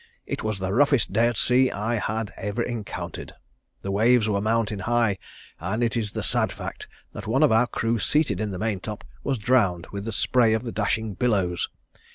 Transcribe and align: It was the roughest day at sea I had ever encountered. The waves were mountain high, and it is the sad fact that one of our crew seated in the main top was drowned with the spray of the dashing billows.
It 0.25 0.41
was 0.41 0.57
the 0.57 0.73
roughest 0.73 1.13
day 1.13 1.27
at 1.27 1.37
sea 1.37 1.69
I 1.69 1.97
had 1.97 2.33
ever 2.35 2.63
encountered. 2.63 3.33
The 3.83 3.91
waves 3.91 4.27
were 4.27 4.41
mountain 4.41 4.79
high, 4.79 5.19
and 5.59 5.83
it 5.83 5.95
is 5.95 6.13
the 6.13 6.23
sad 6.23 6.51
fact 6.51 6.87
that 7.13 7.27
one 7.27 7.43
of 7.43 7.51
our 7.51 7.67
crew 7.67 7.99
seated 7.99 8.41
in 8.41 8.49
the 8.49 8.57
main 8.57 8.79
top 8.79 9.03
was 9.23 9.37
drowned 9.37 9.85
with 9.91 10.05
the 10.05 10.11
spray 10.11 10.53
of 10.55 10.63
the 10.63 10.71
dashing 10.71 11.13
billows. 11.13 11.69